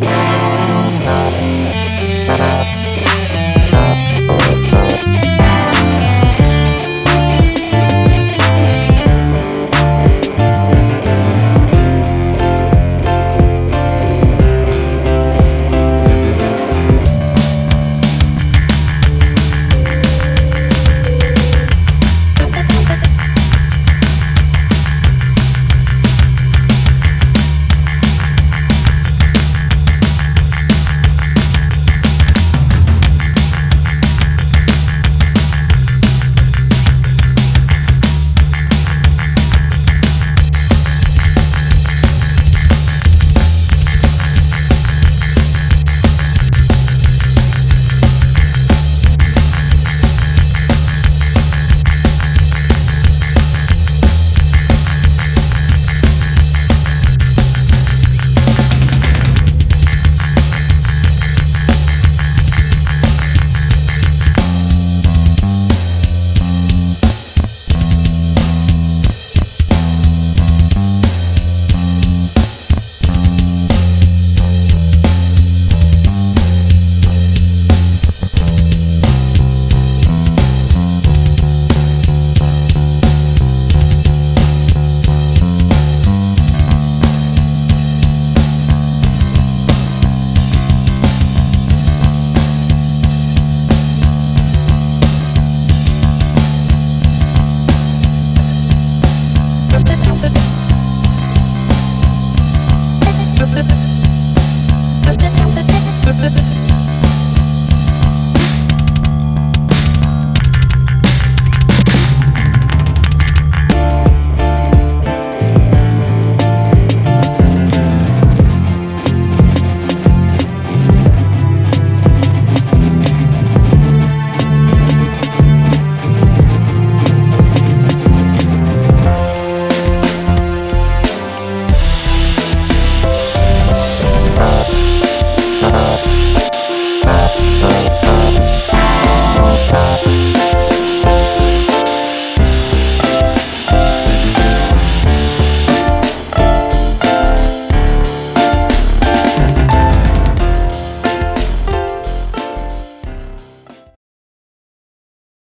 [0.00, 0.43] Yeah.